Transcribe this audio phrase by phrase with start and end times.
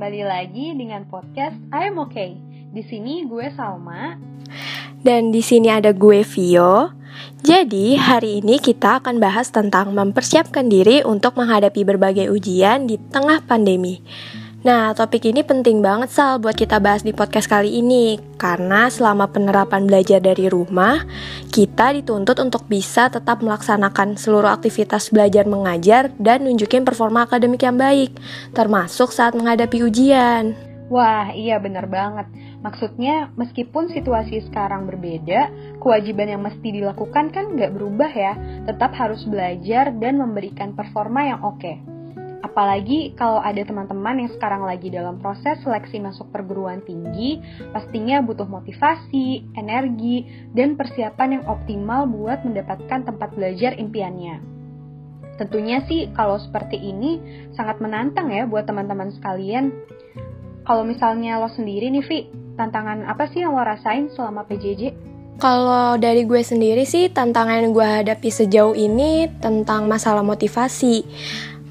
[0.00, 2.32] kembali lagi dengan podcast I'm Okay.
[2.72, 4.16] Di sini gue Salma
[5.04, 6.96] dan di sini ada gue Vio.
[7.44, 13.44] Jadi, hari ini kita akan bahas tentang mempersiapkan diri untuk menghadapi berbagai ujian di tengah
[13.44, 14.00] pandemi.
[14.60, 18.20] Nah, topik ini penting banget Sal buat kita bahas di podcast kali ini.
[18.36, 21.00] Karena selama penerapan belajar dari rumah
[21.48, 27.80] Kita dituntut untuk bisa tetap melaksanakan seluruh aktivitas belajar mengajar Dan nunjukin performa akademik yang
[27.80, 28.12] baik
[28.52, 30.52] Termasuk saat menghadapi ujian.
[30.92, 32.28] Wah, iya bener banget.
[32.60, 35.48] Maksudnya, meskipun situasi sekarang berbeda
[35.80, 38.36] Kewajiban yang mesti dilakukan kan nggak berubah ya.
[38.68, 41.56] Tetap harus belajar dan memberikan performa yang oke.
[41.56, 41.89] okay.
[42.40, 47.36] Apalagi kalau ada teman-teman yang sekarang lagi dalam proses seleksi masuk perguruan tinggi,
[47.76, 50.24] pastinya butuh motivasi, energi,
[50.56, 54.40] dan persiapan yang optimal buat mendapatkan tempat belajar impiannya.
[55.36, 57.20] Tentunya sih kalau seperti ini
[57.56, 59.72] sangat menantang ya buat teman-teman sekalian.
[60.64, 62.18] Kalau misalnya lo sendiri nih Vi,
[62.56, 65.12] tantangan apa sih yang lo rasain selama PJJ?
[65.40, 71.00] Kalau dari gue sendiri sih, tantangan yang gue hadapi sejauh ini tentang masalah motivasi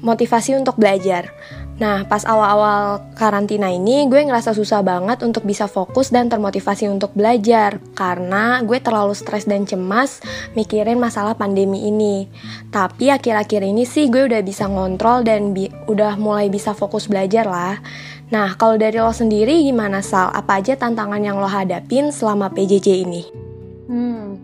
[0.00, 1.32] motivasi untuk belajar.
[1.78, 7.14] Nah, pas awal-awal karantina ini, gue ngerasa susah banget untuk bisa fokus dan termotivasi untuk
[7.14, 10.18] belajar karena gue terlalu stres dan cemas
[10.58, 12.26] mikirin masalah pandemi ini.
[12.74, 17.46] Tapi akhir-akhir ini sih gue udah bisa ngontrol dan bi udah mulai bisa fokus belajar
[17.46, 17.78] lah.
[18.34, 20.34] Nah, kalau dari lo sendiri gimana Sal?
[20.34, 23.22] Apa aja tantangan yang lo hadapin selama PJJ ini?
[23.86, 24.37] Hmm,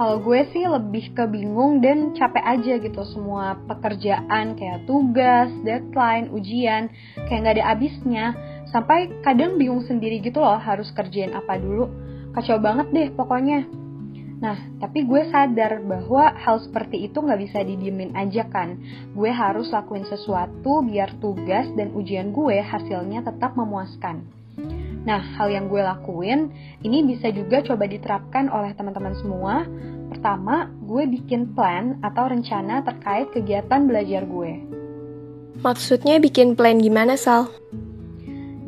[0.00, 6.32] kalau gue sih lebih ke bingung dan capek aja gitu semua pekerjaan kayak tugas, deadline,
[6.32, 6.88] ujian,
[7.28, 8.32] kayak nggak ada habisnya.
[8.72, 11.92] Sampai kadang bingung sendiri gitu loh harus kerjain apa dulu.
[12.32, 13.68] Kacau banget deh pokoknya.
[14.40, 18.80] Nah, tapi gue sadar bahwa hal seperti itu nggak bisa didiemin aja kan.
[19.12, 24.39] Gue harus lakuin sesuatu biar tugas dan ujian gue hasilnya tetap memuaskan.
[25.00, 26.52] Nah, hal yang gue lakuin
[26.84, 29.64] ini bisa juga coba diterapkan oleh teman-teman semua.
[30.12, 34.60] Pertama, gue bikin plan atau rencana terkait kegiatan belajar gue.
[35.60, 37.48] Maksudnya bikin plan gimana, Sal?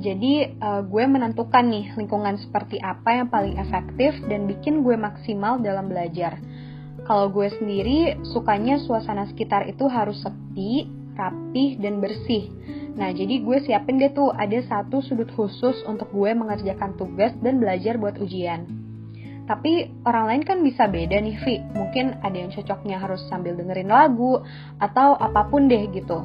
[0.02, 5.60] Jadi, uh, gue menentukan nih lingkungan seperti apa yang paling efektif dan bikin gue maksimal
[5.60, 6.40] dalam belajar.
[7.06, 12.50] Kalau gue sendiri, sukanya suasana sekitar itu harus sepi, rapih, dan bersih
[12.92, 17.56] Nah, jadi gue siapin deh tuh ada satu sudut khusus untuk gue mengerjakan tugas dan
[17.56, 18.68] belajar buat ujian.
[19.42, 21.56] Tapi orang lain kan bisa beda nih, Vi.
[21.74, 24.38] Mungkin ada yang cocoknya harus sambil dengerin lagu
[24.78, 26.22] atau apa pun deh gitu.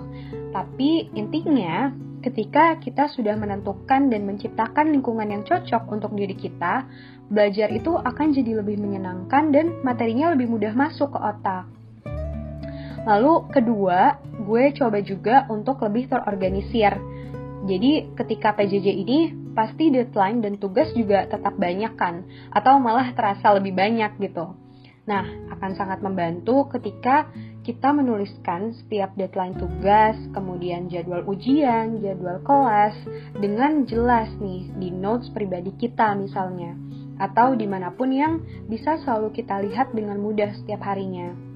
[0.54, 1.92] Tapi intinya,
[2.22, 6.86] ketika kita sudah menentukan dan menciptakan lingkungan yang cocok untuk diri kita,
[7.28, 11.77] belajar itu akan jadi lebih menyenangkan dan materinya lebih mudah masuk ke otak.
[13.07, 16.91] Lalu kedua, gue coba juga untuk lebih terorganisir.
[17.63, 19.19] Jadi ketika PJJ ini
[19.56, 24.53] pasti deadline dan tugas juga tetap banyak kan, atau malah terasa lebih banyak gitu.
[25.07, 25.23] Nah,
[25.56, 27.31] akan sangat membantu ketika
[27.63, 32.95] kita menuliskan setiap deadline tugas, kemudian jadwal ujian, jadwal kelas,
[33.39, 36.75] dengan jelas nih di notes pribadi kita misalnya,
[37.24, 41.47] atau di mana pun yang bisa selalu kita lihat dengan mudah setiap harinya.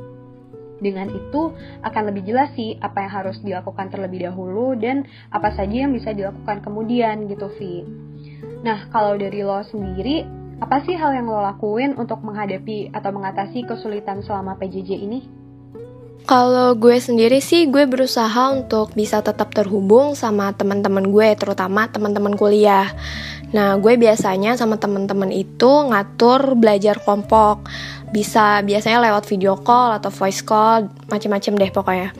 [0.82, 1.54] Dengan itu
[1.86, 6.10] akan lebih jelas sih apa yang harus dilakukan terlebih dahulu dan apa saja yang bisa
[6.12, 7.86] dilakukan kemudian gitu Vi.
[8.66, 10.26] Nah kalau dari lo sendiri,
[10.58, 15.42] apa sih hal yang lo lakuin untuk menghadapi atau mengatasi kesulitan selama PJJ ini?
[16.22, 22.38] Kalau gue sendiri sih gue berusaha untuk bisa tetap terhubung sama teman-teman gue, terutama teman-teman
[22.38, 22.94] kuliah.
[23.52, 27.68] Nah, gue biasanya sama teman-teman itu ngatur belajar kelompok
[28.12, 32.12] bisa biasanya lewat video call atau voice call macem-macem deh pokoknya.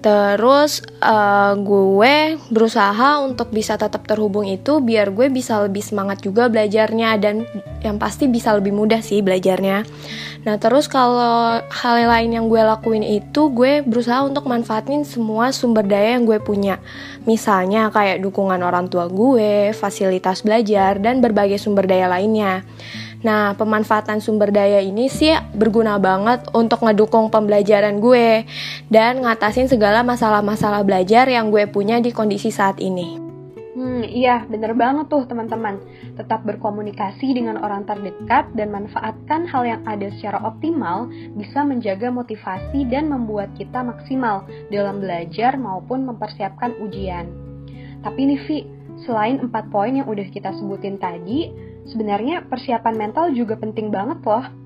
[0.00, 6.48] Terus uh, gue berusaha untuk bisa tetap terhubung itu biar gue bisa lebih semangat juga
[6.48, 7.44] belajarnya dan
[7.84, 9.84] yang pasti bisa lebih mudah sih belajarnya.
[10.44, 15.84] Nah terus kalau hal lain yang gue lakuin itu gue berusaha untuk manfaatin semua sumber
[15.84, 16.80] daya yang gue punya.
[17.28, 22.64] Misalnya kayak dukungan orang tua gue fasilitas belajar dan berbagai sumber daya lainnya
[23.24, 28.44] Nah, pemanfaatan sumber daya ini sih berguna banget untuk ngedukung pembelajaran gue
[28.92, 33.24] dan ngatasin segala masalah-masalah belajar yang gue punya di kondisi saat ini.
[33.74, 35.80] Hmm, iya, bener banget tuh teman-teman.
[36.14, 42.86] Tetap berkomunikasi dengan orang terdekat dan manfaatkan hal yang ada secara optimal bisa menjaga motivasi
[42.86, 47.26] dan membuat kita maksimal dalam belajar maupun mempersiapkan ujian.
[48.04, 48.58] Tapi nih Vi,
[49.02, 51.50] selain empat poin yang udah kita sebutin tadi,
[51.88, 54.63] sebenarnya persiapan mental juga penting banget loh.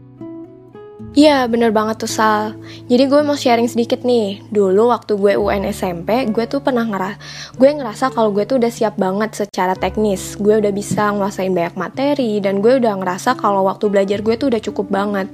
[1.19, 2.55] Iya bener banget tuh Sal.
[2.87, 4.38] Jadi gue mau sharing sedikit nih.
[4.55, 7.19] Dulu waktu gue UN SMP Gue tuh pernah ngerasa
[7.59, 10.38] Gue ngerasa kalau gue tuh udah siap banget secara teknis.
[10.38, 14.47] Gue udah bisa nguasain banyak materi Dan gue udah ngerasa kalau waktu belajar gue tuh
[14.47, 15.26] udah cukup banget.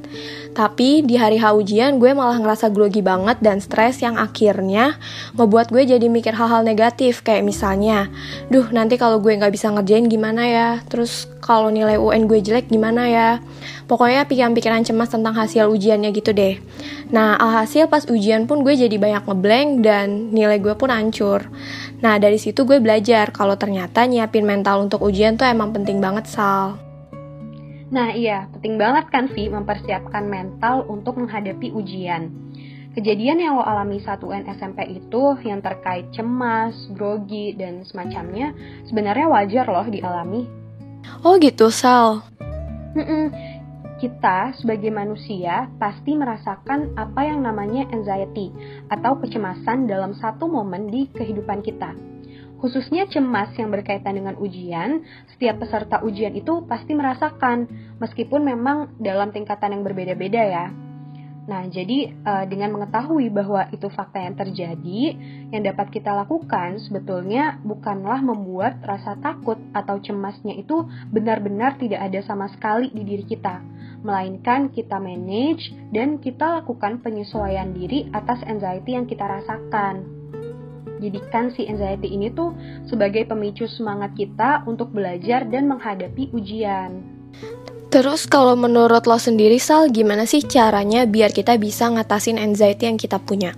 [0.57, 4.97] Tapi di hari H ujian gue malah ngerasa grogi banget dan stres yang akhirnya
[5.37, 7.21] Ngebuat gue jadi mikir hal-hal negatif.
[7.21, 8.09] Kayak misalnya
[8.49, 10.69] Duh nanti kalau gue gak bisa ngerjain gimana ya?
[10.89, 13.45] Terus kalau nilai UN gue jelek gimana ya?
[13.85, 16.63] Pokoknya pikiran-pikiran cemas tentang hasil ujiannya gitu deh.
[17.11, 21.51] Nah, alhasil pas ujian pun gue jadi banyak ngeblank dan nilai gue pun hancur.
[22.01, 26.31] Nah, dari situ gue belajar kalau ternyata nyiapin mental untuk ujian tuh emang penting banget,
[26.31, 26.79] Sal.
[27.95, 32.27] Nah iya, penting banget kan Vi mempersiapkan mental untuk menghadapi ujian.
[32.95, 38.51] Kejadian yang lo alami saat UN SMP itu yang terkait cemas, grogi, dan semacamnya
[38.91, 40.43] sebenarnya wajar loh dialami.
[41.23, 42.27] Oh gitu, Sal.
[42.99, 43.54] Mm-mm
[43.99, 48.51] kita sebagai manusia pasti merasakan apa yang namanya anxiety
[48.91, 51.95] atau kecemasan dalam satu momen di kehidupan kita.
[52.65, 55.05] Khususnya cemas yang berkaitan dengan ujian,
[55.37, 57.69] setiap peserta ujian itu pasti merasakan,
[58.01, 60.67] meskipun memang dalam tingkatan yang berbeda-beda ya.
[61.45, 65.01] Nah, jadi uh, dengan mengetahui bahwa itu fakta yang terjadi,
[65.53, 72.25] yang dapat kita lakukan sebetulnya bukanlah membuat rasa takut atau cemasnya itu benar-benar tidak ada
[72.25, 73.61] sama sekali di diri kita,
[74.01, 80.25] melainkan kita manage dan kita lakukan penyesuaian diri atas anxiety yang kita rasakan.
[80.97, 82.57] Jadikan si anxiety ini tuh
[82.89, 87.05] sebagai pemicu semangat kita untuk belajar dan menghadapi ujian.
[87.95, 92.99] Terus kalau menurut lo sendiri Sal, gimana sih caranya biar kita bisa ngatasin anxiety yang
[92.99, 93.55] kita punya?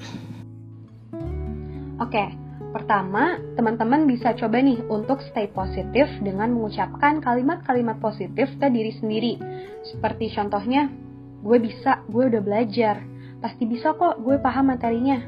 [1.97, 2.37] Oke,
[2.77, 9.41] Pertama, teman-teman bisa coba nih untuk stay positif dengan mengucapkan kalimat-kalimat positif ke diri sendiri.
[9.81, 10.93] Seperti contohnya,
[11.41, 13.01] gue bisa, gue udah belajar.
[13.41, 15.25] Pasti bisa kok, gue paham materinya.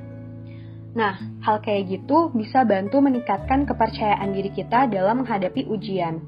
[0.93, 6.21] Nah, hal kayak gitu bisa bantu meningkatkan kepercayaan diri kita dalam menghadapi ujian.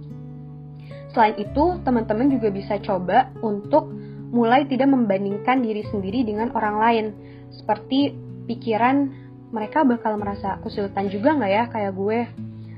[1.10, 3.90] Selain itu, teman-teman juga bisa coba untuk
[4.30, 7.06] mulai tidak membandingkan diri sendiri dengan orang lain,
[7.50, 8.14] seperti
[8.46, 9.10] pikiran
[9.50, 12.20] mereka bakal merasa kesulitan juga nggak ya kayak gue?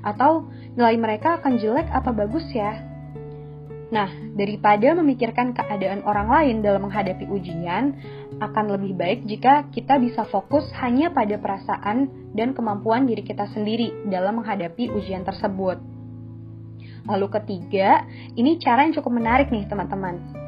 [0.01, 2.89] Atau nilai mereka akan jelek apa bagus ya?
[3.93, 7.93] Nah, daripada memikirkan keadaan orang lain dalam menghadapi ujian,
[8.41, 14.09] akan lebih baik jika kita bisa fokus hanya pada perasaan dan kemampuan diri kita sendiri
[14.09, 15.92] dalam menghadapi ujian tersebut.
[17.07, 18.07] Lalu ketiga,
[18.39, 20.43] ini cara yang cukup menarik nih teman-teman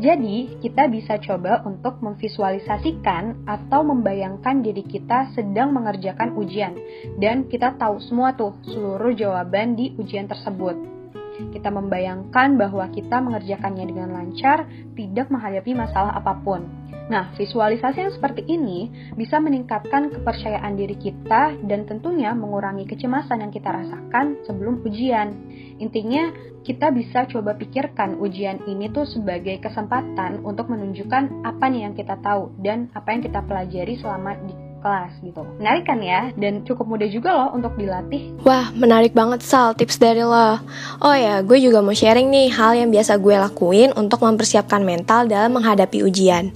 [0.00, 6.72] jadi, kita bisa coba untuk memvisualisasikan atau membayangkan diri kita sedang mengerjakan ujian
[7.20, 10.99] dan kita tahu semua tuh seluruh jawaban di ujian tersebut.
[11.48, 16.80] Kita membayangkan bahwa kita mengerjakannya dengan lancar, tidak menghadapi masalah apa pun.
[17.10, 18.86] Nah, visualisasi yang seperti ini
[19.18, 25.34] bisa meningkatkan kepercayaan diri kita dan tentunya mengurangi kecemasan yang kita rasakan sebelum ujian.
[25.82, 26.30] Intinya,
[26.62, 32.14] kita bisa coba pikirkan ujian ini tuh sebagai kesempatan untuk menunjukkan apa nih yang kita
[32.22, 35.44] tahu dan apa yang kita pelajari selama di kelas gitu.
[35.60, 36.32] Menarik kan ya?
[36.34, 38.40] Dan cukup mudah juga loh untuk dilatih.
[38.42, 40.58] Wah, menarik banget Sal tips dari lo.
[41.04, 45.28] Oh ya, gue juga mau sharing nih hal yang biasa gue lakuin untuk mempersiapkan mental
[45.28, 46.50] dalam menghadapi ujian.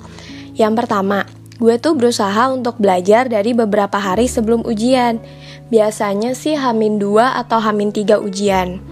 [0.57, 1.29] Yang pertama,
[1.61, 5.23] gue tuh berusaha untuk belajar dari beberapa hari sebelum ujian.
[5.69, 8.83] Biasanya sih hamin 2 atau hamin 3 ujian.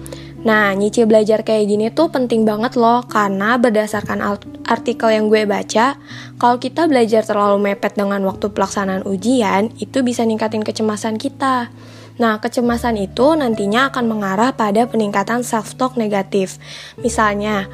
[0.42, 4.18] Nah, nyicil belajar kayak gini tuh penting banget loh, karena berdasarkan
[4.66, 5.94] artikel yang gue baca,
[6.34, 11.70] kalau kita belajar terlalu mepet dengan waktu pelaksanaan ujian, itu bisa ningkatin kecemasan kita.
[12.18, 16.58] Nah, kecemasan itu nantinya akan mengarah pada peningkatan self-talk negatif.
[16.98, 17.70] Misalnya,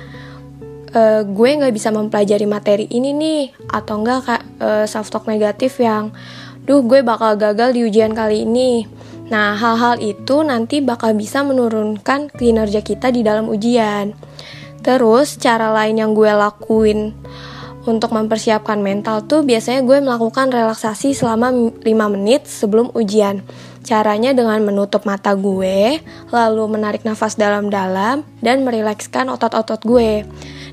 [0.93, 6.13] e, gue nggak bisa mempelajari materi ini nih, atau enggak e, self-talk negatif yang,
[6.69, 8.85] duh gue bakal gagal di ujian kali ini
[9.29, 14.17] Nah, hal-hal itu nanti bakal bisa menurunkan kinerja kita di dalam ujian.
[14.81, 17.13] Terus, cara lain yang gue lakuin
[17.89, 23.45] untuk mempersiapkan mental tuh biasanya gue melakukan relaksasi selama 5 menit sebelum ujian.
[23.85, 30.29] Caranya dengan menutup mata gue, lalu menarik nafas dalam-dalam, dan merilekskan otot-otot gue.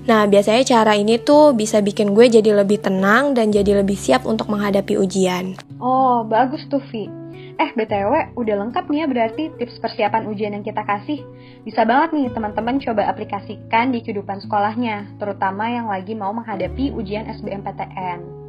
[0.06, 4.28] Nah, biasanya cara ini tuh bisa bikin gue jadi lebih tenang dan jadi lebih siap
[4.28, 5.56] untuk menghadapi ujian.
[5.80, 7.25] Oh, bagus tuh, Vi.
[7.56, 11.24] Eh, BTW, udah lengkap nih ya berarti tips persiapan ujian yang kita kasih.
[11.64, 17.32] Bisa banget nih teman-teman coba aplikasikan di kehidupan sekolahnya, terutama yang lagi mau menghadapi ujian
[17.32, 18.46] SBMPTN.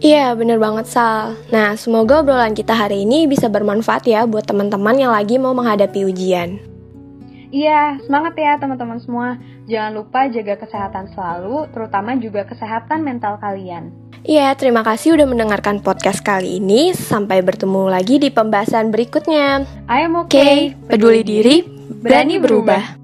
[0.00, 1.36] Iya, bener banget Sal.
[1.52, 6.08] Nah, semoga obrolan kita hari ini bisa bermanfaat ya buat teman-teman yang lagi mau menghadapi
[6.08, 6.56] ujian.
[7.50, 9.36] Iya, semangat ya teman-teman semua.
[9.68, 13.92] Jangan lupa jaga kesehatan selalu, terutama juga kesehatan mental kalian.
[14.20, 16.92] Iya, terima kasih udah mendengarkan podcast kali ini.
[16.92, 19.64] Sampai bertemu lagi di pembahasan berikutnya.
[19.88, 20.76] I am okay.
[20.88, 21.64] peduli diri,
[22.04, 22.96] berani berubah.